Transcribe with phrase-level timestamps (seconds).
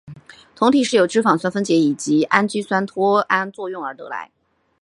[0.55, 4.31] 酮体是由脂肪酸分解以及氨基酸脱氨作用而得来。